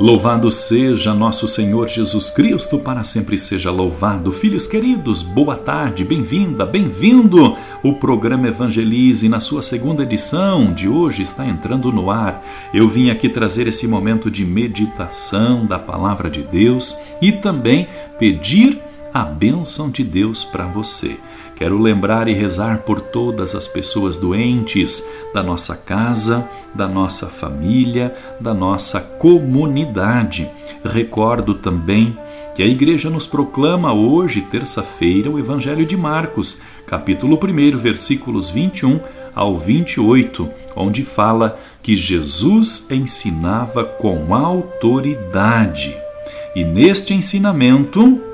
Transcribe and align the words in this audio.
Louvado 0.00 0.50
seja 0.50 1.12
nosso 1.12 1.46
Senhor 1.46 1.86
Jesus 1.86 2.30
Cristo, 2.30 2.78
para 2.78 3.04
sempre 3.04 3.38
seja 3.38 3.70
louvado. 3.70 4.32
Filhos 4.32 4.66
queridos, 4.66 5.22
boa 5.22 5.54
tarde, 5.54 6.04
bem-vinda, 6.04 6.64
bem-vindo. 6.64 7.54
O 7.82 7.92
programa 7.92 8.48
Evangelize, 8.48 9.28
na 9.28 9.40
sua 9.40 9.60
segunda 9.60 10.02
edição 10.02 10.72
de 10.72 10.88
hoje, 10.88 11.22
está 11.22 11.44
entrando 11.44 11.92
no 11.92 12.10
ar. 12.10 12.42
Eu 12.72 12.88
vim 12.88 13.10
aqui 13.10 13.28
trazer 13.28 13.68
esse 13.68 13.86
momento 13.86 14.30
de 14.30 14.42
meditação 14.42 15.66
da 15.66 15.78
palavra 15.78 16.30
de 16.30 16.42
Deus 16.44 16.98
e 17.20 17.30
também 17.30 17.86
pedir 18.18 18.80
a 19.12 19.24
bênção 19.24 19.90
de 19.90 20.04
Deus 20.04 20.44
para 20.44 20.66
você. 20.66 21.16
Quero 21.56 21.78
lembrar 21.78 22.26
e 22.26 22.32
rezar 22.32 22.78
por 22.78 23.00
todas 23.00 23.54
as 23.54 23.68
pessoas 23.68 24.16
doentes 24.16 25.04
da 25.34 25.42
nossa 25.42 25.76
casa, 25.76 26.48
da 26.74 26.88
nossa 26.88 27.26
família, 27.26 28.14
da 28.40 28.54
nossa 28.54 28.98
comunidade. 28.98 30.50
Recordo 30.82 31.54
também 31.54 32.16
que 32.54 32.62
a 32.62 32.66
igreja 32.66 33.10
nos 33.10 33.26
proclama 33.26 33.92
hoje, 33.92 34.40
terça-feira, 34.40 35.30
o 35.30 35.38
Evangelho 35.38 35.84
de 35.84 35.96
Marcos, 35.96 36.62
capítulo 36.86 37.38
1, 37.38 37.76
versículos 37.76 38.48
21 38.48 38.98
ao 39.34 39.58
28, 39.58 40.48
onde 40.74 41.04
fala 41.04 41.58
que 41.82 41.94
Jesus 41.94 42.86
ensinava 42.90 43.84
com 43.84 44.34
autoridade. 44.34 45.94
E 46.56 46.64
neste 46.64 47.14
ensinamento, 47.14 48.29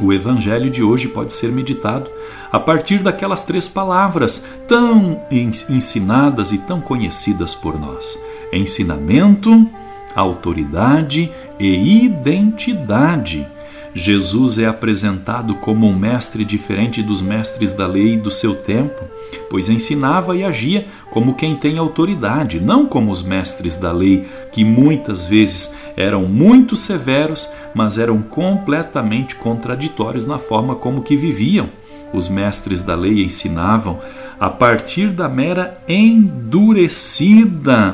o 0.00 0.12
evangelho 0.12 0.70
de 0.70 0.82
hoje 0.82 1.08
pode 1.08 1.32
ser 1.32 1.50
meditado 1.50 2.10
a 2.50 2.58
partir 2.58 2.98
daquelas 2.98 3.42
três 3.42 3.68
palavras 3.68 4.46
tão 4.66 5.20
ensinadas 5.30 6.52
e 6.52 6.58
tão 6.58 6.80
conhecidas 6.80 7.54
por 7.54 7.78
nós: 7.78 8.18
ensinamento, 8.52 9.68
autoridade 10.14 11.30
e 11.58 12.04
identidade. 12.04 13.46
Jesus 13.94 14.58
é 14.58 14.66
apresentado 14.66 15.54
como 15.56 15.86
um 15.88 15.96
mestre 15.96 16.44
diferente 16.44 17.02
dos 17.02 17.20
mestres 17.20 17.72
da 17.72 17.86
lei 17.86 18.16
do 18.16 18.30
seu 18.30 18.54
tempo, 18.54 19.04
pois 19.50 19.68
ensinava 19.68 20.36
e 20.36 20.44
agia 20.44 20.86
como 21.10 21.34
quem 21.34 21.56
tem 21.56 21.78
autoridade, 21.78 22.60
não 22.60 22.86
como 22.86 23.10
os 23.10 23.22
mestres 23.22 23.76
da 23.76 23.92
lei, 23.92 24.26
que 24.52 24.64
muitas 24.64 25.26
vezes 25.26 25.74
eram 25.96 26.22
muito 26.22 26.76
severos, 26.76 27.48
mas 27.74 27.98
eram 27.98 28.22
completamente 28.22 29.34
contraditórios 29.34 30.24
na 30.24 30.38
forma 30.38 30.74
como 30.74 31.02
que 31.02 31.16
viviam. 31.16 31.68
Os 32.12 32.28
mestres 32.28 32.82
da 32.82 32.94
lei 32.94 33.24
ensinavam 33.24 33.98
a 34.40 34.48
partir 34.48 35.08
da 35.08 35.28
mera 35.28 35.78
endurecida 35.88 37.20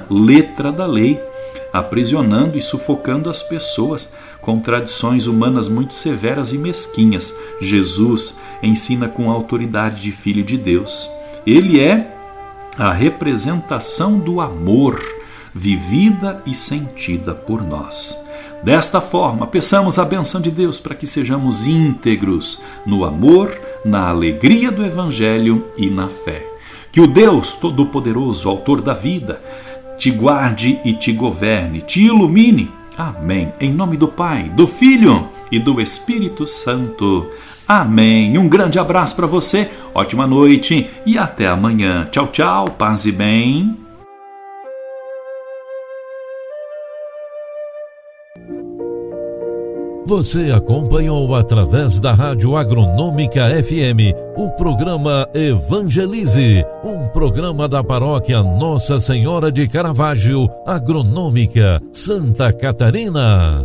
letra 0.08 0.70
da 0.70 0.86
lei 0.86 1.20
aprisionando 1.74 2.56
e 2.56 2.62
sufocando 2.62 3.28
as 3.28 3.42
pessoas 3.42 4.08
com 4.40 4.60
tradições 4.60 5.26
humanas 5.26 5.66
muito 5.66 5.92
severas 5.92 6.52
e 6.52 6.58
mesquinhas. 6.58 7.34
Jesus 7.60 8.38
ensina 8.62 9.08
com 9.08 9.28
autoridade 9.28 10.00
de 10.00 10.12
Filho 10.12 10.44
de 10.44 10.56
Deus. 10.56 11.10
Ele 11.46 11.80
é 11.80 12.10
a 12.78 12.92
representação 12.92 14.18
do 14.18 14.40
amor, 14.40 15.00
vivida 15.54 16.42
e 16.46 16.54
sentida 16.54 17.34
por 17.34 17.62
nós. 17.62 18.18
Desta 18.62 19.00
forma, 19.00 19.46
peçamos 19.46 19.98
a 19.98 20.04
benção 20.04 20.40
de 20.40 20.50
Deus 20.50 20.80
para 20.80 20.94
que 20.94 21.06
sejamos 21.06 21.66
íntegros 21.66 22.62
no 22.86 23.04
amor, 23.04 23.54
na 23.84 24.08
alegria 24.08 24.70
do 24.70 24.84
Evangelho 24.84 25.66
e 25.76 25.90
na 25.90 26.08
fé. 26.08 26.46
Que 26.90 27.00
o 27.00 27.06
Deus 27.06 27.52
Todo-Poderoso, 27.52 28.48
Autor 28.48 28.80
da 28.80 28.94
vida, 28.94 29.40
te 29.98 30.10
guarde 30.10 30.80
e 30.82 30.94
te 30.94 31.12
governe, 31.12 31.82
te 31.82 32.04
ilumine. 32.04 32.70
Amém. 32.96 33.52
Em 33.60 33.70
nome 33.70 33.98
do 33.98 34.08
Pai, 34.08 34.44
do 34.44 34.66
Filho 34.66 35.28
e 35.54 35.58
do 35.58 35.80
Espírito 35.80 36.46
Santo. 36.46 37.30
Amém. 37.66 38.36
Um 38.36 38.48
grande 38.48 38.78
abraço 38.78 39.14
para 39.14 39.26
você, 39.26 39.70
ótima 39.94 40.26
noite 40.26 40.90
e 41.06 41.16
até 41.16 41.46
amanhã. 41.46 42.08
Tchau, 42.10 42.26
tchau, 42.26 42.70
paz 42.70 43.06
e 43.06 43.12
bem. 43.12 43.84
Você 50.06 50.50
acompanhou 50.50 51.34
através 51.34 51.98
da 51.98 52.12
Rádio 52.12 52.56
Agronômica 52.56 53.48
FM 53.62 54.12
o 54.36 54.50
programa 54.50 55.26
Evangelize, 55.32 56.62
um 56.84 57.08
programa 57.08 57.66
da 57.66 57.82
paróquia 57.82 58.42
Nossa 58.42 59.00
Senhora 59.00 59.50
de 59.50 59.66
Caravaggio, 59.66 60.46
Agronômica, 60.66 61.80
Santa 61.90 62.52
Catarina. 62.52 63.64